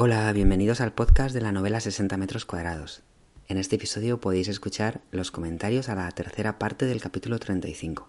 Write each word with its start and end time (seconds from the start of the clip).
Hola, 0.00 0.32
bienvenidos 0.32 0.80
al 0.80 0.92
podcast 0.92 1.34
de 1.34 1.40
la 1.40 1.50
novela 1.50 1.80
60 1.80 2.16
metros 2.18 2.44
cuadrados. 2.44 3.02
En 3.48 3.58
este 3.58 3.74
episodio 3.74 4.20
podéis 4.20 4.46
escuchar 4.46 5.00
los 5.10 5.32
comentarios 5.32 5.88
a 5.88 5.96
la 5.96 6.08
tercera 6.12 6.56
parte 6.56 6.86
del 6.86 7.00
capítulo 7.00 7.40
35. 7.40 8.06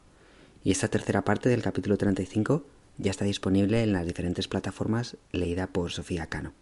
Y 0.63 0.69
esta 0.69 0.87
tercera 0.87 1.23
parte 1.23 1.49
del 1.49 1.63
capítulo 1.63 1.97
35 1.97 2.63
ya 2.99 3.09
está 3.09 3.25
disponible 3.25 3.81
en 3.81 3.91
las 3.91 4.05
diferentes 4.05 4.47
plataformas 4.47 5.17
leída 5.31 5.65
por 5.65 5.89
Sofía 5.89 6.27
Cano. 6.27 6.53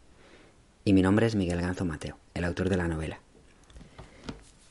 Y 0.85 0.93
mi 0.93 1.01
nombre 1.01 1.25
es 1.25 1.35
Miguel 1.35 1.59
Ganzo 1.59 1.83
Mateo, 1.83 2.17
el 2.33 2.45
autor 2.45 2.69
de 2.69 2.77
la 2.77 2.87
novela. 2.87 3.19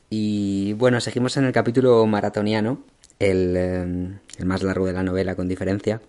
Y 0.08 0.72
bueno, 0.72 1.02
seguimos 1.02 1.36
en 1.36 1.44
el 1.44 1.52
capítulo 1.52 2.06
maratoniano, 2.06 2.80
el, 3.18 3.54
eh, 3.58 4.18
el 4.38 4.46
más 4.46 4.62
largo 4.62 4.86
de 4.86 4.94
la 4.94 5.02
novela 5.02 5.34
con 5.34 5.48
diferencia, 5.48 6.00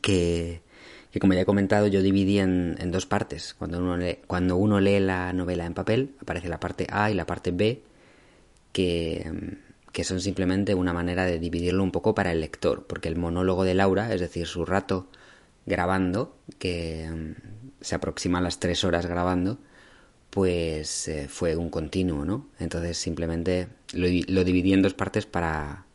que, 0.00 0.62
que 1.10 1.20
como 1.20 1.34
ya 1.34 1.40
he 1.40 1.44
comentado 1.46 1.86
yo 1.86 2.02
dividí 2.02 2.38
en, 2.38 2.76
en 2.78 2.90
dos 2.90 3.06
partes. 3.06 3.54
Cuando 3.54 3.78
uno, 3.78 3.96
lee, 3.96 4.18
cuando 4.26 4.56
uno 4.56 4.80
lee 4.80 5.00
la 5.00 5.32
novela 5.32 5.66
en 5.66 5.74
papel 5.74 6.14
aparece 6.20 6.48
la 6.48 6.60
parte 6.60 6.86
A 6.90 7.10
y 7.10 7.14
la 7.14 7.26
parte 7.26 7.50
B, 7.50 7.82
que, 8.72 9.30
que 9.92 10.04
son 10.04 10.20
simplemente 10.20 10.74
una 10.74 10.92
manera 10.92 11.24
de 11.24 11.38
dividirlo 11.38 11.82
un 11.82 11.90
poco 11.90 12.14
para 12.14 12.32
el 12.32 12.40
lector, 12.40 12.86
porque 12.86 13.08
el 13.08 13.16
monólogo 13.16 13.64
de 13.64 13.74
Laura, 13.74 14.12
es 14.12 14.20
decir, 14.20 14.46
su 14.46 14.64
rato 14.64 15.08
grabando, 15.66 16.36
que 16.58 17.08
mm, 17.10 17.80
se 17.80 17.94
aproxima 17.94 18.38
a 18.38 18.42
las 18.42 18.60
tres 18.60 18.84
horas 18.84 19.06
grabando, 19.06 19.58
pues 20.30 21.08
eh, 21.08 21.28
fue 21.28 21.56
un 21.56 21.70
continuo, 21.70 22.24
¿no? 22.24 22.48
Entonces 22.58 22.98
simplemente 22.98 23.68
lo, 23.94 24.44
dividí 24.44 24.72
en 24.74 24.82
dos 24.82 24.94
partes 24.94 25.26
para, 25.26 25.86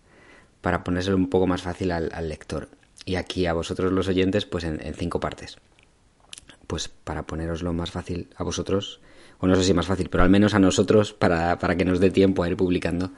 para 0.62 0.84
ponérselo 0.84 1.18
un 1.18 1.30
poco 1.30 1.48
más 1.48 1.62
fácil 1.62 1.92
al 1.92 2.30
lector. 2.30 2.70
Y 3.06 3.16
aquí 3.16 3.46
a 3.46 3.54
vosotros 3.54 3.92
los 3.92 4.08
oyentes, 4.08 4.46
pues 4.46 4.64
en, 4.64 4.80
cinco 4.94 5.20
partes. 5.20 5.58
Pues 6.68 6.88
para 6.88 7.26
poneroslo 7.26 7.74
más 7.74 7.92
fácil 7.92 8.30
a 8.36 8.44
vosotros, 8.44 9.02
o 9.40 9.48
no 9.48 9.56
sé 9.56 9.64
si 9.64 9.74
más 9.74 9.88
fácil, 9.88 10.10
pero 10.10 10.24
al 10.24 10.30
menos 10.30 10.54
a 10.54 10.60
nosotros, 10.60 11.14
para, 11.14 11.60
para 11.60 11.76
que 11.76 11.86
nos 11.86 12.00
dé 12.00 12.10
tiempo 12.10 12.44
a 12.44 12.48
ir 12.48 12.56
publicando 12.56 13.12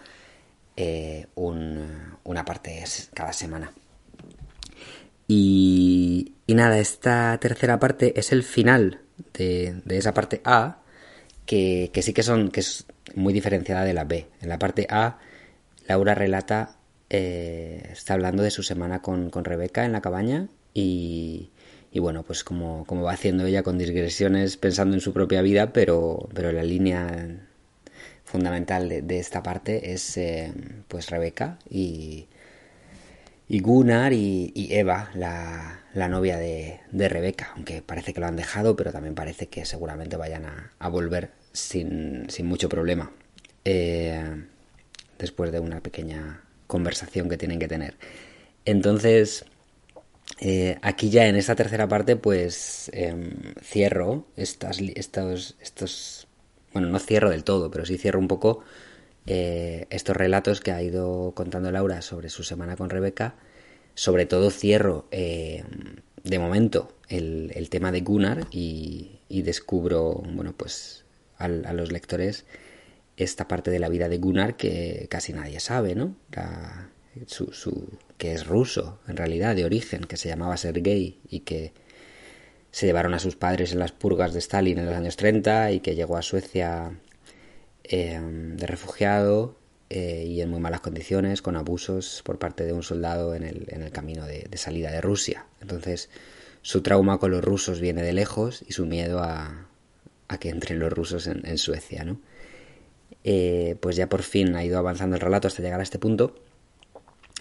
eh, 0.76 1.28
un, 1.36 2.18
una 2.24 2.44
parte 2.44 2.84
cada 3.14 3.34
semana. 3.34 3.72
Y, 5.28 6.34
y, 6.46 6.54
nada, 6.54 6.80
esta 6.80 7.38
tercera 7.40 7.80
parte 7.80 8.20
es 8.20 8.32
el 8.32 8.44
final 8.44 9.02
de, 9.34 9.82
de 9.86 9.98
esa 9.98 10.14
parte 10.14 10.42
A, 10.44 10.80
que, 11.46 11.92
que, 11.94 12.02
sí 12.02 12.14
que 12.14 12.24
son, 12.24 12.50
que 12.50 12.60
es 12.60 12.86
muy 13.16 13.34
diferenciada 13.34 13.84
de 13.84 13.94
la 13.94 14.04
B. 14.04 14.28
En 14.42 14.50
la 14.50 14.60
parte 14.60 14.88
A, 14.90 15.20
Laura 15.88 16.16
relata, 16.16 16.75
eh, 17.10 17.90
está 17.92 18.14
hablando 18.16 18.44
de 18.44 18.52
su 18.52 18.64
semana 18.64 19.02
con, 19.02 19.30
con 19.30 19.46
Rebeca 19.46 19.86
en 19.86 19.92
la 19.92 20.02
cabaña 20.02 20.48
y, 20.74 21.50
y 21.92 22.00
bueno, 22.00 22.24
pues 22.24 22.44
como, 22.44 22.86
como, 22.86 23.04
va 23.04 23.14
haciendo 23.14 23.46
ella 23.46 23.64
con 23.64 23.78
digresiones 23.78 24.58
pensando 24.58 24.96
en 24.96 25.02
su 25.02 25.14
propia 25.14 25.42
vida, 25.42 25.72
pero, 25.72 26.28
pero 26.34 26.52
la 26.52 26.64
línea 26.64 27.38
fundamental 28.26 28.90
de, 28.90 29.20
esta 29.20 29.44
parte 29.44 29.94
es 29.94 30.18
eh, 30.18 30.52
pues 30.88 31.10
Rebeca 31.10 31.60
y, 31.70 32.28
y 33.48 33.60
Gunnar 33.60 34.12
y, 34.14 34.52
Eva, 34.72 35.12
la, 35.14 35.82
la 35.94 36.10
novia 36.10 36.38
de, 36.38 36.80
de, 36.92 37.08
Rebeca, 37.08 37.52
aunque 37.56 37.82
parece 37.82 38.14
que 38.14 38.20
lo 38.20 38.26
han 38.28 38.36
dejado, 38.36 38.76
pero 38.76 38.92
también 38.92 39.16
parece 39.16 39.48
que 39.48 39.66
seguramente 39.66 40.18
vayan 40.18 40.46
a, 40.46 40.72
a 40.80 40.90
volver 40.90 41.32
sin, 41.54 42.30
sin, 42.30 42.48
mucho 42.48 42.68
problema. 42.68 43.12
Eh, 43.64 44.44
después 45.18 45.52
de 45.52 45.60
una 45.60 45.82
pequeña 45.82 46.42
conversación 46.68 47.30
que 47.30 47.38
tienen 47.38 47.60
que 47.60 47.68
tener. 47.68 47.96
Entonces, 48.66 49.46
eh, 50.40 50.78
aquí 50.82 51.10
ya 51.10 51.28
en 51.28 51.36
esta 51.36 51.56
tercera 51.56 51.88
parte, 51.88 52.16
pues 52.16 52.90
eh, 52.94 53.34
cierro 53.62 54.26
estas, 54.36 54.80
estos, 54.80 55.56
estos, 55.62 56.28
bueno, 56.74 56.90
no 56.90 57.00
cierro 57.00 57.30
del 57.30 57.44
todo, 57.44 57.72
pero 57.72 57.86
sí 57.86 57.98
cierro 57.98 58.20
un 58.20 58.28
poco 58.28 58.64
eh, 59.28 59.88
estos 59.90 60.16
relatos 60.16 60.62
que 60.62 60.72
ha 60.72 60.82
ido 60.84 61.34
contando 61.36 61.72
Laura 61.72 62.02
sobre 62.02 62.30
su 62.30 62.44
semana 62.44 62.76
con 62.76 62.90
Rebeca. 62.90 63.36
Sobre 63.96 64.26
todo 64.26 64.52
cierro 64.52 65.08
eh, 65.12 65.64
de 66.24 66.40
momento 66.40 66.92
el, 67.08 67.52
el, 67.56 67.70
tema 67.70 67.92
de 67.92 68.02
Gunnar 68.02 68.48
y, 68.52 69.22
descubro, 69.30 70.22
bueno, 70.34 70.54
pues 70.56 71.06
a, 71.38 71.48
los 71.48 71.92
lectores 71.92 72.46
esta 73.18 73.48
parte 73.48 73.72
de 73.72 73.80
la 73.80 73.90
vida 73.90 74.10
de 74.10 74.18
Gunnar 74.18 74.58
que 74.58 75.08
casi 75.10 75.34
nadie 75.34 75.60
sabe, 75.60 75.96
¿no? 75.96 76.16
La, 76.32 76.90
su, 77.28 77.52
su, 77.54 77.98
que 78.18 78.34
es 78.34 78.46
ruso, 78.46 79.00
en 79.08 79.18
realidad, 79.18 79.56
de 79.56 79.66
origen, 79.66 80.02
que 80.02 80.18
se 80.18 80.30
llamaba 80.30 80.58
Sergei 80.58 81.20
y 81.30 81.42
que 81.42 81.74
se 82.72 82.88
llevaron 82.88 83.14
a 83.14 83.20
sus 83.20 83.36
padres 83.36 83.72
en 83.72 83.80
las 83.80 83.94
purgas 83.94 84.34
de 84.34 84.40
Stalin 84.40 84.80
en 84.80 84.86
los 84.86 84.96
años 84.96 85.16
30 85.16 85.72
y 85.72 85.80
que 85.80 85.96
llegó 85.96 86.18
a 86.18 86.22
Suecia 86.22 87.00
eh, 87.86 88.20
de 88.22 88.68
refugiado 88.68 89.56
eh, 89.90 90.26
y 90.28 90.42
en 90.42 90.50
muy 90.50 90.60
malas 90.60 90.82
condiciones, 90.82 91.42
con 91.42 91.56
abusos 91.56 92.22
por 92.26 92.38
parte 92.38 92.66
de 92.66 92.74
un 92.74 92.84
soldado 92.84 93.34
en 93.34 93.44
el, 93.44 93.68
en 93.70 93.82
el 93.82 93.92
camino 93.92 94.26
de, 94.26 94.48
de, 94.50 94.58
salida 94.58 94.92
de 94.92 95.00
Rusia. 95.00 95.46
Entonces, 95.62 96.10
su 96.64 96.82
trauma 96.82 97.18
con 97.20 97.32
los 97.32 97.44
rusos 97.44 97.80
viene 97.80 98.02
de 98.02 98.12
lejos 98.12 98.64
y 98.68 98.74
su 98.74 98.86
miedo 98.86 99.20
a, 99.20 99.68
a 100.28 100.38
que 100.38 100.50
entren 100.50 100.80
los 100.80 100.92
rusos 100.92 101.28
en, 101.28 101.46
en 101.46 101.58
Suecia, 101.58 102.04
¿no? 102.04 102.20
Eh, 103.28 103.76
pues 103.80 103.96
ya 103.96 104.08
por 104.08 104.22
fin 104.22 104.56
ha 104.56 104.64
ido 104.64 104.78
avanzando 104.78 105.16
el 105.16 105.22
relato 105.22 105.48
hasta 105.48 105.64
llegar 105.64 105.80
a 105.80 105.84
este 105.84 105.98
punto 105.98 106.36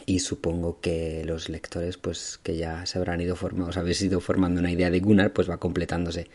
y 0.06 0.20
supongo 0.20 0.80
que 0.80 1.24
los 1.26 1.50
lectores 1.50 1.98
pues 1.98 2.40
que 2.42 2.56
ya 2.56 2.86
se 2.86 2.96
habrán 2.96 3.20
ido 3.20 3.36
formando, 3.36 3.68
os 3.68 3.76
habéis 3.76 4.00
ido 4.00 4.20
formando 4.20 4.60
una 4.60 4.70
idea 4.72 4.90
de 4.90 5.00
Gunnar, 5.00 5.34
pues 5.34 5.48
va 5.50 5.58
completándose, 5.58 6.28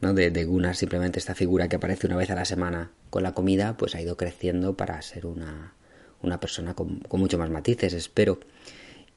¿no? 0.00 0.14
De, 0.14 0.44
Gunnar 0.44 0.74
simplemente 0.74 1.18
esta 1.18 1.34
figura 1.34 1.68
que 1.68 1.76
aparece 1.76 2.06
una 2.06 2.16
vez 2.16 2.30
a 2.30 2.34
la 2.34 2.46
semana 2.46 2.90
con 3.10 3.22
la 3.22 3.32
comida, 3.32 3.76
pues 3.76 3.94
ha 3.94 4.00
ido 4.00 4.16
creciendo 4.16 4.74
para 4.74 5.00
ser 5.02 5.26
una, 5.26 5.74
una 6.22 6.40
persona 6.40 6.74
con, 6.74 7.00
con 7.00 7.20
mucho 7.20 7.36
más 7.36 7.50
matices, 7.50 7.92
espero. 7.92 8.40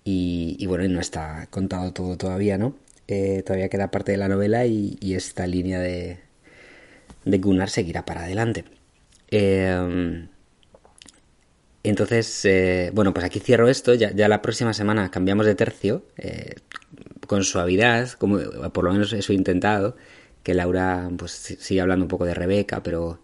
Y, 0.03 0.57
y, 0.59 0.65
bueno, 0.65 0.87
no 0.89 0.99
está 0.99 1.47
contado 1.51 1.93
todo 1.93 2.17
todavía, 2.17 2.57
¿no? 2.57 2.75
Eh, 3.07 3.43
todavía 3.45 3.69
queda 3.69 3.91
parte 3.91 4.11
de 4.13 4.17
la 4.17 4.27
novela 4.27 4.65
y, 4.65 4.97
y 4.99 5.13
esta 5.13 5.47
línea 5.47 5.79
de, 5.79 6.19
de 7.25 7.37
Gunnar 7.37 7.69
seguirá 7.69 8.03
para 8.05 8.23
adelante. 8.23 8.65
Eh, 9.31 10.27
entonces, 11.83 12.45
eh, 12.45 12.91
bueno, 12.93 13.13
pues 13.13 13.25
aquí 13.25 13.39
cierro 13.39 13.67
esto. 13.67 13.93
Ya, 13.93 14.27
la 14.27 14.41
próxima 14.41 14.73
semana 14.73 15.09
cambiamos 15.09 15.45
de 15.45 15.55
tercio 15.55 16.05
eh, 16.17 16.55
con 17.27 17.43
suavidad, 17.43 18.09
como 18.11 18.39
por 18.71 18.83
lo 18.85 18.93
menos 18.93 19.13
eso 19.13 19.33
he 19.33 19.35
intentado. 19.35 19.95
Que 20.43 20.53
Laura 20.53 21.09
pues 21.17 21.31
sigue 21.31 21.81
hablando 21.81 22.05
un 22.05 22.09
poco 22.09 22.25
de 22.25 22.33
Rebeca, 22.33 22.83
pero 22.83 23.19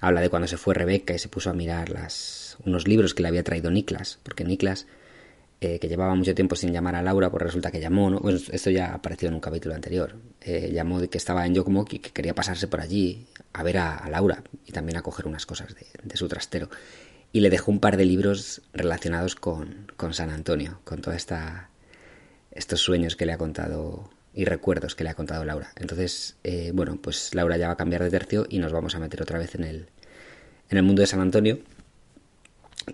habla 0.00 0.20
de 0.20 0.30
cuando 0.30 0.48
se 0.48 0.56
fue 0.56 0.74
Rebeca 0.74 1.14
y 1.14 1.18
se 1.18 1.28
puso 1.28 1.50
a 1.50 1.52
mirar 1.52 1.92
unos 2.64 2.88
libros 2.88 3.14
que 3.14 3.22
le 3.22 3.28
había 3.28 3.42
traído 3.44 3.70
Niklas, 3.70 4.18
porque 4.22 4.44
Niklas, 4.44 4.86
eh, 5.62 5.78
que 5.78 5.88
llevaba 5.88 6.14
mucho 6.14 6.34
tiempo 6.34 6.56
sin 6.56 6.72
llamar 6.72 6.96
a 6.96 7.02
Laura, 7.02 7.30
pues 7.30 7.42
resulta 7.42 7.70
que 7.70 7.80
llamó, 7.80 8.08
¿no? 8.08 8.20
Pues 8.20 8.48
esto 8.48 8.70
ya 8.70 8.94
apareció 8.94 9.28
en 9.28 9.34
un 9.34 9.40
capítulo 9.40 9.74
anterior. 9.74 10.16
Eh, 10.40 10.70
llamó 10.72 11.00
de 11.00 11.08
que 11.08 11.18
estaba 11.18 11.44
en 11.44 11.54
Yokomoki, 11.54 11.98
que 11.98 12.10
quería 12.12 12.34
pasarse 12.34 12.66
por 12.66 12.80
allí 12.80 13.26
a 13.52 13.62
ver 13.62 13.76
a, 13.76 14.08
Laura 14.08 14.42
y 14.64 14.72
también 14.72 14.96
a 14.96 15.02
coger 15.02 15.26
unas 15.26 15.44
cosas 15.44 15.74
de, 15.74 16.16
su 16.16 16.28
trastero 16.28 16.70
y 17.32 17.40
le 17.40 17.50
dejó 17.50 17.70
un 17.70 17.78
par 17.78 17.96
de 17.98 18.06
libros 18.06 18.62
relacionados 18.72 19.34
con, 19.36 19.92
con 19.96 20.14
San 20.14 20.30
Antonio, 20.30 20.80
con 20.84 21.02
toda 21.02 21.16
esta 21.16 21.68
estos 22.52 22.80
sueños 22.80 23.14
que 23.14 23.26
le 23.26 23.32
ha 23.32 23.38
contado 23.38 24.10
y 24.32 24.46
recuerdos 24.46 24.94
que 24.94 25.04
le 25.04 25.10
ha 25.10 25.14
contado 25.14 25.44
Laura. 25.44 25.72
Entonces, 25.76 26.36
eh, 26.42 26.72
bueno, 26.74 26.98
pues 27.02 27.34
Laura 27.34 27.56
ya 27.58 27.66
va 27.66 27.74
a 27.74 27.76
cambiar 27.76 28.02
de 28.02 28.10
tercio 28.10 28.46
y 28.48 28.58
nos 28.58 28.72
vamos 28.72 28.94
a 28.94 28.98
meter 28.98 29.20
otra 29.22 29.38
vez 29.38 29.54
en 29.54 29.64
el 29.64 29.88
en 30.70 30.78
el 30.78 30.84
mundo 30.84 31.02
de 31.02 31.06
San 31.06 31.20
Antonio, 31.20 31.58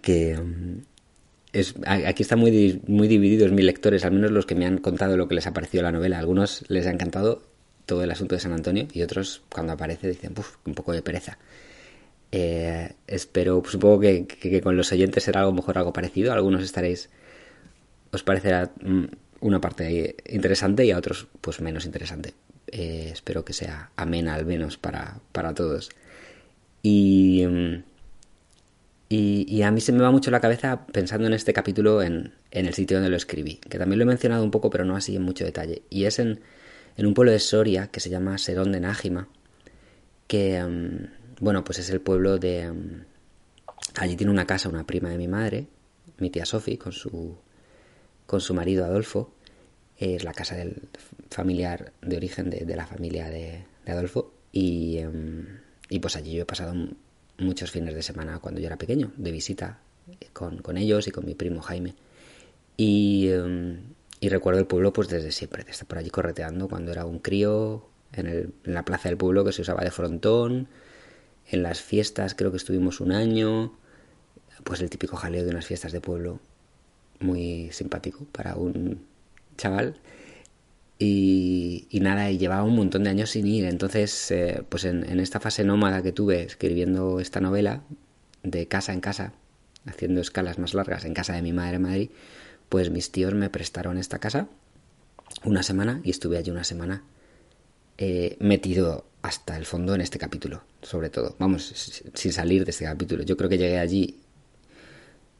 que 0.03 0.37
um, 0.37 0.83
es 1.53 1.75
aquí 1.87 2.23
están 2.23 2.39
muy 2.39 2.81
muy 2.87 3.09
divididos 3.09 3.53
mis 3.53 3.65
lectores, 3.65 4.05
al 4.05 4.13
menos 4.13 4.31
los 4.31 4.47
que 4.47 4.55
me 4.55 4.67
han 4.67 4.79
contado 4.79 5.17
lo 5.17 5.29
que 5.29 5.35
les 5.35 5.47
ha 5.47 5.53
parecido 5.53 5.83
la 5.83 5.93
novela. 5.93 6.19
algunos 6.19 6.65
les 6.69 6.87
ha 6.87 6.91
encantado 6.91 7.43
todo 7.87 8.03
el 8.03 8.11
asunto 8.11 8.35
de 8.35 8.41
San 8.41 8.53
Antonio 8.53 8.87
y 8.93 9.03
otros 9.03 9.43
cuando 9.49 9.73
aparece 9.73 10.09
dicen, 10.09 10.35
un 10.65 10.75
poco 10.75 10.93
de 10.93 11.03
pereza. 11.03 11.39
Eh, 12.33 12.93
espero, 13.07 13.63
supongo 13.67 14.01
que, 14.01 14.61
con 14.63 14.77
los 14.77 14.93
oyentes 14.93 15.25
será 15.25 15.41
algo 15.41 15.53
mejor 15.53 15.79
algo 15.79 15.93
parecido. 15.93 16.33
Algunos 16.33 16.63
estaréis, 16.63 17.09
os 18.13 18.23
parecerá 18.23 18.73
una 19.41 19.61
parte 19.61 20.17
interesante 20.27 20.85
y 20.85 20.91
a 20.91 20.99
otros, 20.99 21.29
pues 21.41 21.61
menos 21.61 21.87
interesante. 21.87 22.35
Eh, 22.67 23.11
espero 23.13 23.45
que 23.45 23.53
sea 23.53 23.91
amena 23.97 24.35
al 24.35 24.45
menos 24.45 24.77
para, 24.77 25.21
para 25.33 25.55
todos. 25.55 25.91
Y, 26.83 27.45
y, 29.09 29.47
y, 29.49 29.63
a 29.63 29.71
mí 29.71 29.81
se 29.81 29.93
me 29.93 30.03
va 30.03 30.11
mucho 30.11 30.31
la 30.31 30.41
cabeza 30.41 30.87
pensando 30.87 31.29
en 31.29 31.33
este 31.33 31.53
capítulo 31.53 32.03
en, 32.03 32.35
en, 32.51 32.67
el 32.67 32.75
sitio 32.75 32.97
donde 32.97 33.11
lo 33.11 33.17
escribí, 33.17 33.57
que 33.57 33.79
también 33.79 33.99
lo 33.99 34.03
he 34.03 34.07
mencionado 34.07 34.43
un 34.43 34.51
poco, 34.51 34.69
pero 34.69 34.85
no 34.85 34.97
así 34.97 35.15
en 35.15 35.23
mucho 35.23 35.45
detalle. 35.45 35.83
Y 35.91 36.05
es 36.05 36.19
en, 36.19 36.41
en 36.97 37.07
un 37.07 37.15
pueblo 37.15 37.31
de 37.31 37.39
Soria 37.39 37.87
que 37.89 38.01
se 38.01 38.11
llama 38.11 38.37
Serón 38.39 38.73
de 38.73 38.81
Nájima, 38.81 39.29
que. 40.27 40.63
Um, 40.65 41.07
bueno, 41.39 41.65
pues 41.65 41.79
es 41.79 41.91
el 41.91 42.01
pueblo 42.01 42.39
de... 42.39 42.71
Um, 42.71 43.05
allí 43.97 44.17
tiene 44.17 44.33
una 44.33 44.47
casa 44.47 44.69
una 44.69 44.87
prima 44.87 45.11
de 45.11 45.19
mi 45.19 45.29
madre, 45.29 45.67
mi 46.19 46.31
tía 46.31 46.47
Sophie, 46.47 46.79
con 46.79 46.93
su, 46.93 47.37
con 48.27 48.41
su 48.41 48.55
marido 48.55 48.85
Adolfo. 48.85 49.35
Es 49.99 50.25
la 50.25 50.33
casa 50.33 50.57
del 50.57 50.89
familiar 51.31 51.93
de 52.03 52.17
origen 52.17 52.51
de, 52.51 52.65
de 52.65 52.77
la 52.77 52.87
familia 52.87 53.31
de, 53.31 53.65
de 53.85 53.93
Adolfo, 53.93 54.35
y, 54.53 54.99
em, 54.99 55.61
y 55.89 55.99
pues 56.01 56.17
allí 56.17 56.33
yo 56.33 56.43
he 56.43 56.47
pasado 56.47 56.75
muchos 57.39 57.71
fines 57.71 57.95
de 57.95 58.03
semana 58.03 58.39
cuando 58.39 58.61
yo 58.61 58.67
era 58.67 58.77
pequeño, 58.77 59.13
de 59.17 59.31
visita 59.31 59.81
con, 60.33 60.59
con 60.59 60.77
ellos 60.77 61.07
y 61.09 61.11
con 61.11 61.25
mi 61.25 61.35
primo 61.35 61.61
Jaime. 61.63 61.95
Y, 62.77 63.29
em, 63.31 63.81
recuerdo 64.23 64.61
el 64.61 64.67
pueblo 64.67 64.93
pues 64.93 65.09
desde 65.09 65.33
siempre, 65.33 65.65
de 65.65 65.71
estar 65.71 65.87
por 65.87 65.99
allí 65.99 66.11
correteando 66.11 66.69
cuando 66.69 66.93
era 66.93 67.05
un 67.05 67.19
crío, 67.19 67.87
en, 68.13 68.27
en 68.27 68.75
la 68.75 68.85
plaza 68.85 69.09
del 69.09 69.19
pueblo 69.19 69.45
que 69.45 69.53
se 69.53 69.63
usaba 69.63 69.85
de 69.85 69.91
frontón, 69.91 70.69
en 71.49 71.63
las 71.63 71.81
fiestas 71.81 72.35
creo 72.35 72.51
que 72.51 72.57
estuvimos 72.57 73.01
un 73.01 73.13
año, 73.13 73.79
pues 74.65 74.81
el 74.81 74.91
típico 74.91 75.17
jaleo 75.17 75.45
de 75.45 75.51
unas 75.51 75.67
fiestas 75.67 75.93
de 75.93 76.01
pueblo, 76.01 76.41
muy 77.21 77.71
simpático 77.73 78.25
para 78.33 78.57
un 78.57 79.07
chaval. 79.57 79.97
Y, 80.99 81.89
nada, 82.01 82.31
y 82.31 82.39
llevaba 82.39 82.63
un 82.63 82.75
montón 82.77 83.05
de 83.05 83.11
años 83.11 83.31
sin 83.31 83.47
ir. 83.47 83.67
Entonces, 83.67 84.31
eh, 84.31 84.63
pues 84.69 84.85
en, 84.85 85.05
en, 85.09 85.21
esta 85.21 85.41
fase 85.41 85.63
nómada 85.65 86.03
que 86.03 86.13
tuve 86.13 86.43
escribiendo 86.43 87.21
esta 87.21 87.41
novela, 87.41 87.83
de 88.43 88.67
casa 88.69 88.93
en 88.93 89.01
casa, 89.01 89.35
haciendo 89.85 90.21
escalas 90.21 90.59
más 90.59 90.75
largas 90.75 91.05
en 91.05 91.15
casa 91.15 91.35
de 91.35 91.43
mi 91.43 91.53
madre 91.53 91.77
en 91.77 91.83
Madrid, 91.83 92.11
pues 92.69 92.91
mis 92.91 93.11
tíos 93.11 93.35
me 93.35 93.51
prestaron 93.51 93.99
esta 93.99 94.19
casa 94.19 94.49
una 95.45 95.63
semana 95.63 96.01
y 96.05 96.11
estuve 96.11 96.39
allí 96.39 96.51
una 96.51 96.65
semana 96.65 97.05
eh, 97.99 98.37
metido 98.41 99.07
hasta 99.23 99.57
el 99.57 99.67
fondo 99.67 99.95
en 99.95 100.01
este 100.01 100.19
capítulo, 100.19 100.63
sobre 100.83 101.11
todo. 101.11 101.35
Vamos, 101.39 101.65
sin 102.15 102.33
salir 102.33 102.65
de 102.65 102.71
este 102.71 102.85
capítulo. 102.85 103.23
Yo 103.25 103.37
creo 103.37 103.49
que 103.49 103.59
llegué 103.59 103.79
allí. 103.79 104.21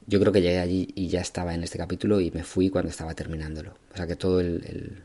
Yo 0.07 0.21
creo 0.21 0.33
que 0.33 0.43
llegué 0.43 0.59
allí 0.59 0.89
y 0.95 1.09
ya 1.09 1.21
estaba 1.21 1.55
en 1.55 1.63
este 1.63 1.79
capítulo 1.79 2.21
y 2.21 2.31
me 2.31 2.45
fui 2.45 2.71
cuando 2.71 2.91
estaba 2.91 3.15
terminándolo. 3.15 3.77
O 3.93 3.97
sea 3.97 4.07
que 4.07 4.17
todo 4.17 4.41
el, 4.41 5.05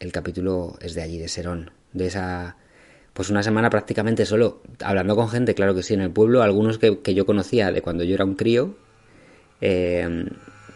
el 0.00 0.12
capítulo 0.12 0.76
es 0.80 0.94
de 0.94 1.02
allí, 1.02 1.18
de 1.18 1.28
Serón. 1.28 1.70
De 1.92 2.06
esa. 2.06 2.56
Pues 3.12 3.30
una 3.30 3.42
semana 3.42 3.70
prácticamente 3.70 4.26
solo, 4.26 4.60
hablando 4.80 5.16
con 5.16 5.30
gente, 5.30 5.54
claro 5.54 5.74
que 5.74 5.82
sí, 5.82 5.94
en 5.94 6.02
el 6.02 6.10
pueblo, 6.10 6.42
algunos 6.42 6.78
que, 6.78 7.00
que 7.00 7.14
yo 7.14 7.24
conocía 7.24 7.72
de 7.72 7.80
cuando 7.80 8.04
yo 8.04 8.14
era 8.14 8.26
un 8.26 8.34
crío, 8.34 8.76
eh, 9.62 10.26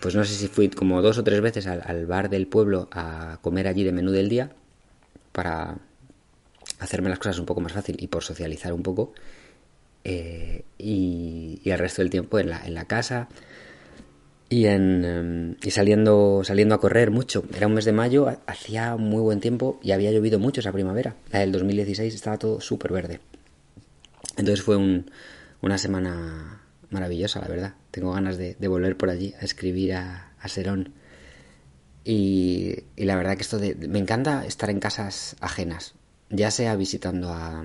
pues 0.00 0.14
no 0.14 0.24
sé 0.24 0.34
si 0.34 0.48
fui 0.48 0.70
como 0.70 1.02
dos 1.02 1.18
o 1.18 1.24
tres 1.24 1.42
veces 1.42 1.66
al, 1.66 1.82
al, 1.84 2.06
bar 2.06 2.30
del 2.30 2.46
pueblo 2.46 2.88
a 2.92 3.38
comer 3.42 3.68
allí 3.68 3.84
de 3.84 3.92
menú 3.92 4.10
del 4.10 4.30
día 4.30 4.50
para 5.32 5.76
hacerme 6.78 7.10
las 7.10 7.18
cosas 7.18 7.38
un 7.38 7.44
poco 7.46 7.60
más 7.60 7.72
fácil 7.72 7.96
y 8.00 8.06
por 8.06 8.24
socializar 8.24 8.72
un 8.72 8.82
poco. 8.82 9.12
Eh, 10.04 10.64
y, 10.78 11.60
y, 11.62 11.70
el 11.70 11.78
resto 11.78 12.00
del 12.00 12.10
tiempo 12.10 12.38
en 12.38 12.48
la, 12.48 12.64
en 12.66 12.72
la 12.72 12.86
casa 12.86 13.28
y, 14.50 14.66
en, 14.66 15.04
um, 15.04 15.56
y 15.66 15.70
saliendo, 15.70 16.42
saliendo 16.44 16.74
a 16.74 16.80
correr 16.80 17.10
mucho. 17.10 17.44
Era 17.56 17.68
un 17.68 17.74
mes 17.74 17.86
de 17.86 17.92
mayo, 17.92 18.28
hacía 18.46 18.96
muy 18.96 19.22
buen 19.22 19.40
tiempo 19.40 19.80
y 19.82 19.92
había 19.92 20.10
llovido 20.10 20.38
mucho 20.38 20.60
esa 20.60 20.72
primavera. 20.72 21.16
La 21.32 21.38
del 21.38 21.52
2016 21.52 22.14
estaba 22.14 22.36
todo 22.36 22.60
súper 22.60 22.92
verde. 22.92 23.20
Entonces 24.36 24.62
fue 24.62 24.76
un, 24.76 25.10
una 25.62 25.78
semana 25.78 26.62
maravillosa, 26.90 27.40
la 27.40 27.48
verdad. 27.48 27.74
Tengo 27.92 28.12
ganas 28.12 28.36
de, 28.36 28.56
de 28.58 28.68
volver 28.68 28.96
por 28.96 29.08
allí 29.08 29.32
a 29.40 29.44
escribir 29.44 29.94
a, 29.94 30.32
a 30.40 30.48
Serón. 30.48 30.94
Y, 32.04 32.84
la 32.96 33.14
verdad 33.14 33.36
que 33.36 33.42
esto 33.42 33.58
de, 33.58 33.76
me 33.76 34.00
encanta 34.00 34.44
estar 34.46 34.68
en 34.68 34.80
casas 34.80 35.36
ajenas, 35.40 35.94
ya 36.28 36.50
sea 36.50 36.74
visitando 36.74 37.32
a 37.32 37.64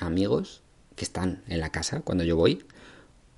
amigos 0.00 0.62
que 0.96 1.04
están 1.04 1.44
en 1.46 1.60
la 1.60 1.70
casa 1.70 2.00
cuando 2.00 2.24
yo 2.24 2.36
voy, 2.36 2.64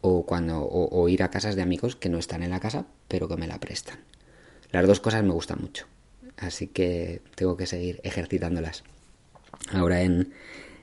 o 0.02 0.26
cuando 0.26 0.62
o, 0.62 1.08
ir 1.08 1.22
a 1.22 1.30
casas 1.30 1.56
de 1.56 1.62
amigos 1.62 1.96
que 1.96 2.10
no 2.10 2.18
están 2.18 2.42
en 2.42 2.50
la 2.50 2.60
casa, 2.60 2.86
pero 3.08 3.28
que 3.28 3.36
me 3.36 3.46
la 3.46 3.58
prestan. 3.58 3.98
Las 4.70 4.86
dos 4.86 5.00
cosas 5.00 5.24
me 5.24 5.32
gustan 5.32 5.60
mucho, 5.60 5.86
así 6.36 6.66
que 6.66 7.22
tengo 7.34 7.56
que 7.56 7.66
seguir 7.66 8.00
ejercitándolas. 8.04 8.84
Ahora 9.72 10.02
en, 10.02 10.32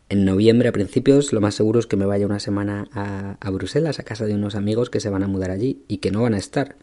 en 0.09 0.25
noviembre 0.25 0.69
a 0.69 0.71
principios 0.71 1.33
lo 1.33 1.41
más 1.41 1.53
seguro 1.53 1.79
es 1.79 1.85
que 1.85 1.97
me 1.97 2.05
vaya 2.05 2.25
una 2.25 2.39
semana 2.39 2.87
a, 2.93 3.37
a 3.39 3.49
Bruselas, 3.51 3.99
a 3.99 4.03
casa 4.03 4.25
de 4.25 4.33
unos 4.33 4.55
amigos 4.55 4.89
que 4.89 4.99
se 4.99 5.09
van 5.09 5.23
a 5.23 5.27
mudar 5.27 5.51
allí 5.51 5.83
y 5.87 5.97
que 5.97 6.11
no 6.11 6.23
van 6.23 6.33
a 6.33 6.37
estar, 6.37 6.75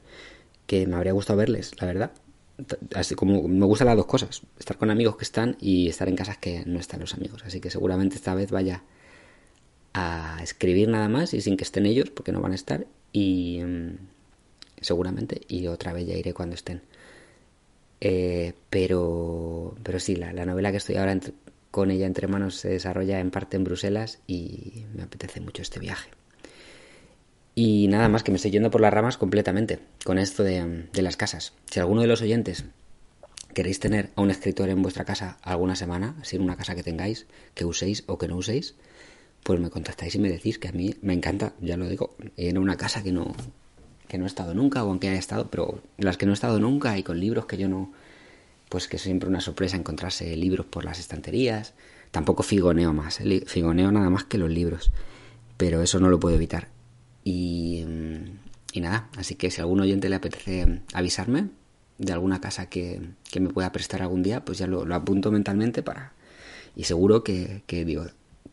que 0.66 0.86
me 0.86 0.96
habría 0.96 1.12
gustado 1.12 1.38
verles, 1.38 1.72
la 1.80 1.86
verdad 1.86 2.12
así 2.94 3.14
como 3.14 3.46
me 3.48 3.66
gustan 3.66 3.88
las 3.88 3.96
dos 3.96 4.06
cosas, 4.06 4.42
estar 4.58 4.78
con 4.78 4.90
amigos 4.90 5.16
que 5.16 5.24
están 5.24 5.56
y 5.60 5.88
estar 5.88 6.08
en 6.08 6.16
casas 6.16 6.38
que 6.38 6.64
no 6.66 6.78
están 6.78 7.00
los 7.00 7.14
amigos. 7.14 7.42
Así 7.44 7.60
que 7.60 7.70
seguramente 7.70 8.16
esta 8.16 8.34
vez 8.34 8.50
vaya 8.50 8.82
a 9.96 10.38
escribir 10.42 10.88
nada 10.88 11.08
más 11.08 11.34
y 11.34 11.40
sin 11.40 11.56
que 11.56 11.64
estén 11.64 11.86
ellos, 11.86 12.10
porque 12.10 12.32
no 12.32 12.40
van 12.40 12.52
a 12.52 12.56
estar, 12.56 12.86
y 13.12 13.62
um, 13.62 13.96
seguramente, 14.80 15.40
y 15.48 15.66
otra 15.66 15.92
vez 15.92 16.06
ya 16.06 16.14
iré 16.14 16.34
cuando 16.34 16.54
estén. 16.54 16.82
Eh, 18.00 18.52
pero, 18.68 19.74
pero 19.82 19.98
sí, 19.98 20.16
la, 20.16 20.32
la, 20.32 20.44
novela 20.44 20.70
que 20.70 20.76
estoy 20.76 20.96
ahora 20.96 21.12
entre, 21.12 21.32
con 21.70 21.90
ella 21.90 22.06
entre 22.06 22.28
manos 22.28 22.56
se 22.56 22.68
desarrolla 22.68 23.20
en 23.20 23.30
parte 23.30 23.56
en 23.56 23.64
Bruselas 23.64 24.18
y 24.26 24.84
me 24.94 25.02
apetece 25.02 25.40
mucho 25.40 25.62
este 25.62 25.80
viaje. 25.80 26.10
Y 27.54 27.88
nada 27.88 28.10
más 28.10 28.22
que 28.22 28.30
me 28.30 28.36
estoy 28.36 28.50
yendo 28.50 28.70
por 28.70 28.82
las 28.82 28.92
ramas 28.92 29.16
completamente 29.16 29.78
con 30.04 30.18
esto 30.18 30.42
de, 30.42 30.88
de, 30.92 31.02
las 31.02 31.16
casas. 31.16 31.54
Si 31.70 31.80
alguno 31.80 32.02
de 32.02 32.06
los 32.06 32.20
oyentes 32.20 32.66
queréis 33.54 33.80
tener 33.80 34.10
a 34.14 34.20
un 34.20 34.30
escritor 34.30 34.68
en 34.68 34.82
vuestra 34.82 35.06
casa 35.06 35.38
alguna 35.40 35.74
semana, 35.74 36.16
si 36.22 36.36
en 36.36 36.42
una 36.42 36.56
casa 36.56 36.74
que 36.74 36.82
tengáis, 36.82 37.26
que 37.54 37.64
uséis 37.64 38.04
o 38.06 38.18
que 38.18 38.28
no 38.28 38.36
uséis, 38.36 38.74
pues 39.46 39.60
me 39.60 39.70
contactáis 39.70 40.12
y 40.16 40.18
me 40.18 40.28
decís 40.28 40.58
que 40.58 40.66
a 40.66 40.72
mí 40.72 40.96
me 41.02 41.12
encanta, 41.12 41.52
ya 41.60 41.76
lo 41.76 41.88
digo, 41.88 42.16
en 42.36 42.58
una 42.58 42.76
casa 42.76 43.04
que 43.04 43.12
no, 43.12 43.32
que 44.08 44.18
no 44.18 44.24
he 44.24 44.26
estado 44.26 44.54
nunca, 44.54 44.82
o 44.82 44.88
aunque 44.88 45.08
haya 45.08 45.20
estado, 45.20 45.48
pero 45.52 45.80
las 45.98 46.16
que 46.16 46.26
no 46.26 46.32
he 46.32 46.34
estado 46.34 46.58
nunca 46.58 46.98
y 46.98 47.04
con 47.04 47.20
libros 47.20 47.46
que 47.46 47.56
yo 47.56 47.68
no, 47.68 47.92
pues 48.68 48.88
que 48.88 48.96
es 48.96 49.02
siempre 49.02 49.28
una 49.28 49.40
sorpresa 49.40 49.76
encontrarse 49.76 50.36
libros 50.36 50.66
por 50.66 50.84
las 50.84 50.98
estanterías. 50.98 51.74
Tampoco 52.10 52.42
figoneo 52.42 52.92
más, 52.92 53.20
¿eh? 53.20 53.44
figoneo 53.46 53.92
nada 53.92 54.10
más 54.10 54.24
que 54.24 54.36
los 54.36 54.50
libros, 54.50 54.90
pero 55.56 55.80
eso 55.80 56.00
no 56.00 56.08
lo 56.08 56.18
puedo 56.18 56.34
evitar. 56.34 56.66
Y, 57.22 57.84
y, 58.72 58.80
nada, 58.80 59.10
así 59.16 59.36
que 59.36 59.52
si 59.52 59.60
a 59.60 59.62
algún 59.62 59.78
oyente 59.78 60.08
le 60.08 60.16
apetece 60.16 60.80
avisarme 60.92 61.50
de 61.98 62.12
alguna 62.12 62.40
casa 62.40 62.68
que, 62.68 63.00
que 63.30 63.38
me 63.38 63.50
pueda 63.50 63.70
prestar 63.70 64.02
algún 64.02 64.24
día, 64.24 64.44
pues 64.44 64.58
ya 64.58 64.66
lo, 64.66 64.84
lo, 64.84 64.94
apunto 64.96 65.30
mentalmente 65.30 65.84
para... 65.84 66.14
Y 66.74 66.84
seguro 66.84 67.22
que 67.24 67.62
digo, 67.68 68.06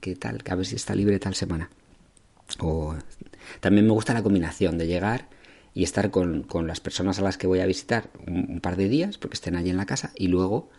¿qué 0.03 0.17
tal? 0.17 0.43
A 0.49 0.55
ver 0.55 0.65
si 0.65 0.75
está 0.75 0.93
libre 0.95 1.17
tal 1.17 1.33
semana. 1.33 1.69
O 2.59 2.93
también 3.61 3.87
me 3.87 3.93
gusta 3.93 4.13
la 4.13 4.21
combinación 4.21 4.77
de 4.77 4.85
llegar 4.85 5.29
y 5.73 5.83
estar 5.85 6.11
con, 6.11 6.43
con 6.43 6.67
las 6.67 6.81
personas 6.81 7.19
a 7.19 7.21
las 7.21 7.37
que 7.37 7.47
voy 7.47 7.61
a 7.61 7.65
visitar 7.65 8.09
un, 8.27 8.59
par 8.59 8.75
de 8.75 8.89
días, 8.89 9.17
porque 9.17 9.35
estén 9.35 9.55
allí 9.55 9.69
en 9.69 9.77
la 9.77 9.85
casa, 9.85 10.11
y 10.15 10.27
luego 10.27 10.69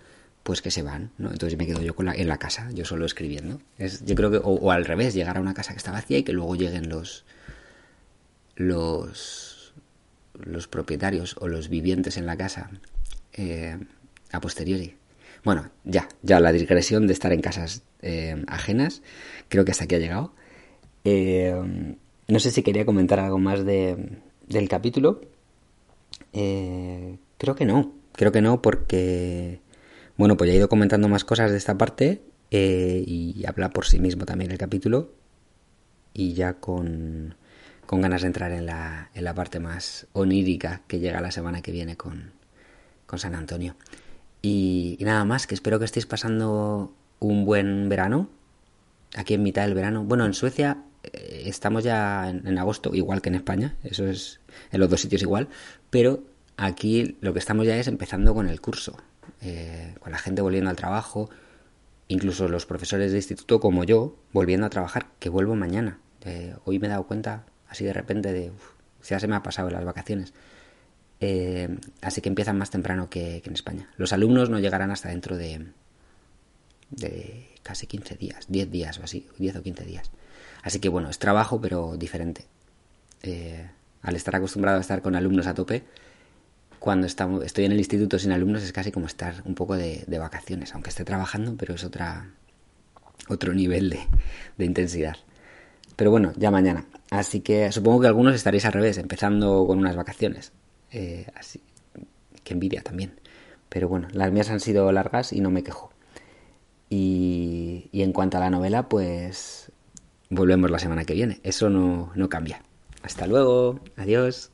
pues 0.42 0.60
que 0.60 0.70
se 0.70 0.82
van, 0.82 1.10
¿no? 1.16 1.30
Entonces 1.30 1.58
me 1.58 1.66
quedo 1.66 1.80
yo 1.80 1.96
con 1.96 2.04
la, 2.04 2.12
en 2.12 2.28
la 2.28 2.36
casa, 2.36 2.70
yo 2.74 2.84
solo 2.84 3.06
escribiendo. 3.06 3.62
Es, 3.78 4.04
yo 4.04 4.14
creo 4.14 4.30
que, 4.30 4.36
o, 4.36 4.50
o 4.50 4.70
al 4.70 4.84
revés, 4.84 5.14
llegar 5.14 5.38
a 5.38 5.40
una 5.40 5.54
casa 5.54 5.72
que 5.72 5.78
está 5.78 5.90
vacía 5.90 6.18
y 6.18 6.22
que 6.22 6.34
luego 6.34 6.54
lleguen 6.54 6.90
los, 6.90 7.24
los, 8.56 9.72
los 10.34 10.68
propietarios 10.68 11.34
o 11.40 11.48
los 11.48 11.70
vivientes 11.70 12.18
en 12.18 12.26
la 12.26 12.36
casa 12.36 12.70
eh, 13.32 13.78
a 14.32 14.40
posteriori. 14.42 14.96
Bueno, 15.42 15.70
ya, 15.84 16.08
ya 16.22 16.40
la 16.40 16.52
digresión 16.52 17.06
de 17.06 17.12
estar 17.12 17.32
en 17.32 17.40
casas 17.40 17.82
eh, 18.02 18.42
ajenas, 18.46 19.02
creo 19.48 19.64
que 19.64 19.72
hasta 19.72 19.84
aquí 19.84 19.94
ha 19.96 19.98
llegado. 19.98 20.34
Eh, 21.04 21.54
no 22.28 22.38
sé 22.38 22.50
si 22.50 22.62
quería 22.62 22.86
comentar 22.86 23.20
algo 23.20 23.38
más 23.38 23.64
de, 23.64 24.20
del 24.46 24.68
capítulo. 24.68 25.20
Eh, 26.32 27.18
creo 27.38 27.54
que 27.54 27.64
no, 27.64 27.92
creo 28.12 28.32
que 28.32 28.40
no 28.40 28.62
porque, 28.62 29.60
bueno, 30.16 30.36
pues 30.36 30.48
ya 30.48 30.54
he 30.54 30.58
ido 30.58 30.68
comentando 30.68 31.08
más 31.08 31.24
cosas 31.24 31.50
de 31.50 31.56
esta 31.56 31.76
parte 31.76 32.22
y 32.50 33.44
habla 33.48 33.70
por 33.70 33.84
sí 33.84 33.98
mismo 33.98 34.26
también 34.26 34.52
el 34.52 34.58
capítulo 34.58 35.10
y 36.12 36.34
ya 36.34 36.54
con 36.54 37.34
con 37.86 38.00
ganas 38.00 38.22
de 38.22 38.28
entrar 38.28 38.52
en 38.52 38.66
la, 38.66 39.10
en 39.14 39.24
la 39.24 39.34
parte 39.34 39.60
más 39.60 40.06
onírica 40.12 40.82
que 40.86 40.98
llega 40.98 41.20
la 41.20 41.30
semana 41.30 41.62
que 41.62 41.72
viene 41.72 41.96
con, 41.96 42.32
con 43.06 43.18
San 43.18 43.34
Antonio. 43.34 43.76
Y, 44.44 44.98
nada 45.00 45.24
más, 45.24 45.46
que 45.46 45.54
espero 45.54 45.78
que 45.78 45.86
estéis 45.86 46.04
pasando 46.04 46.92
un 47.18 47.46
buen 47.46 47.88
verano, 47.88 48.28
aquí 49.16 49.32
en 49.32 49.42
mitad 49.42 49.62
del 49.62 49.72
verano. 49.72 50.04
Bueno, 50.04 50.26
en 50.26 50.34
Suecia 50.34 50.82
eh, 51.02 51.44
estamos 51.46 51.82
ya 51.82 52.28
en, 52.28 52.46
en, 52.46 52.58
agosto, 52.58 52.94
igual 52.94 53.22
que 53.22 53.30
en 53.30 53.36
España, 53.36 53.74
eso 53.84 54.06
es 54.06 54.40
en 54.70 54.80
los 54.80 54.90
dos 54.90 55.00
sitios 55.00 55.22
igual, 55.22 55.48
pero 55.88 56.24
aquí 56.58 57.16
lo 57.22 57.32
que 57.32 57.38
estamos 57.38 57.66
ya 57.66 57.78
es 57.78 57.88
empezando 57.88 58.34
con 58.34 58.50
el 58.50 58.60
curso, 58.60 58.98
eh, 59.40 59.94
con 60.00 60.12
la 60.12 60.18
gente 60.18 60.42
volviendo 60.42 60.68
al 60.68 60.76
trabajo, 60.76 61.30
incluso 62.08 62.46
los 62.46 62.66
profesores 62.66 63.12
de 63.12 63.16
instituto 63.16 63.60
como 63.60 63.84
yo, 63.84 64.14
volviendo 64.34 64.66
a 64.66 64.70
trabajar, 64.70 65.06
que 65.20 65.30
vuelvo 65.30 65.56
mañana. 65.56 66.00
Eh, 66.20 66.54
hoy 66.66 66.78
me 66.78 66.88
he 66.88 66.90
dado 66.90 67.06
cuenta, 67.06 67.46
así 67.66 67.86
de 67.86 67.94
repente 67.94 68.34
de 68.34 68.50
uf, 68.50 68.72
ya 69.08 69.18
se 69.18 69.26
me 69.26 69.36
ha 69.36 69.42
pasado 69.42 69.70
las 69.70 69.86
vacaciones. 69.86 70.34
Eh, 71.20 71.68
así 72.02 72.20
que 72.20 72.28
empiezan 72.28 72.58
más 72.58 72.70
temprano 72.70 73.08
que, 73.08 73.42
en 73.44 73.52
España. 73.52 73.88
Los 73.96 74.12
alumnos 74.12 74.50
no 74.50 74.58
llegarán 74.58 74.90
hasta 74.90 75.08
dentro 75.08 75.36
de, 75.36 75.66
de 76.90 77.48
casi 77.62 77.86
15 77.86 78.16
días, 78.16 78.46
10 78.48 78.70
días 78.70 78.98
o 78.98 79.04
así, 79.04 79.26
10 79.38 79.56
o 79.56 79.62
15 79.62 79.84
días. 79.84 80.10
Así 80.62 80.80
que 80.80 80.88
bueno, 80.88 81.10
es 81.10 81.18
trabajo 81.18 81.60
pero 81.60 81.96
diferente. 81.96 82.46
Eh, 83.22 83.68
al 84.02 84.16
estar 84.16 84.36
acostumbrado 84.36 84.78
a 84.78 84.80
estar 84.80 85.02
con 85.02 85.16
alumnos 85.16 85.46
a 85.46 85.54
tope, 85.54 85.84
cuando 86.78 87.06
estamos, 87.06 87.42
estoy 87.44 87.64
en 87.64 87.72
el 87.72 87.78
instituto 87.78 88.18
sin 88.18 88.32
alumnos 88.32 88.62
es 88.62 88.72
casi 88.72 88.92
como 88.92 89.06
estar 89.06 89.42
un 89.46 89.54
poco 89.54 89.76
de, 89.76 90.04
vacaciones, 90.18 90.74
aunque 90.74 90.90
esté 90.90 91.04
trabajando, 91.04 91.54
pero 91.56 91.74
es 91.74 91.84
otra, 91.84 92.30
otro 93.28 93.54
nivel 93.54 93.88
de, 93.88 94.00
de 94.58 94.64
intensidad. 94.66 95.16
Pero 95.96 96.10
bueno, 96.10 96.34
ya 96.36 96.50
mañana. 96.50 96.84
Así 97.10 97.40
que 97.40 97.72
supongo 97.72 98.02
que 98.02 98.08
algunos 98.08 98.34
estaréis 98.34 98.66
al 98.66 98.72
revés, 98.72 98.98
empezando 98.98 99.66
con 99.66 99.78
unas 99.78 99.96
vacaciones. 99.96 100.52
Eh, 100.94 101.26
así, 101.34 101.60
que 102.44 102.54
envidia 102.54 102.82
también. 102.82 103.20
Pero 103.68 103.88
bueno, 103.88 104.06
las 104.12 104.30
mías 104.30 104.48
han 104.50 104.60
sido 104.60 104.90
largas 104.92 105.32
y 105.32 105.40
no 105.40 105.50
me 105.50 105.64
quejo. 105.64 105.90
Y, 106.88 107.88
y 107.90 108.02
en 108.02 108.12
cuanto 108.12 108.36
a 108.36 108.40
la 108.40 108.50
novela, 108.50 108.88
pues 108.88 109.72
volvemos 110.30 110.70
la 110.70 110.78
semana 110.78 111.04
que 111.04 111.14
viene. 111.14 111.40
Eso 111.42 111.68
no, 111.68 112.12
no 112.14 112.28
cambia. 112.28 112.62
Hasta 113.02 113.26
luego. 113.26 113.80
Adiós. 113.96 114.52